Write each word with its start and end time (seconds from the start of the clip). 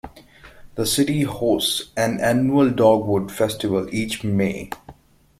The 0.73 0.87
city 0.87 1.21
hosts 1.21 1.91
an 1.95 2.19
annual 2.21 2.71
Dogwood 2.71 3.31
Festival 3.31 3.87
each 3.93 4.23
May. 4.23 4.71